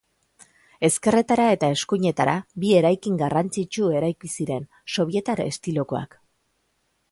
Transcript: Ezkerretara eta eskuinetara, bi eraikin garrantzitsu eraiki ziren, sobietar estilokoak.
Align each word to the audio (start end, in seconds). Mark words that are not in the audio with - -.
Ezkerretara 0.87 1.45
eta 1.57 1.69
eskuinetara, 1.75 2.33
bi 2.63 2.73
eraikin 2.79 3.21
garrantzitsu 3.21 3.93
eraiki 3.99 4.33
ziren, 4.39 4.67
sobietar 4.97 5.45
estilokoak. 5.47 6.21